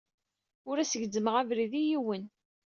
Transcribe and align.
Ur 0.69 0.77
as-gezzmeɣ 0.77 1.35
abrid 1.41 1.73
i 1.81 1.83
yiwen. 1.89 2.23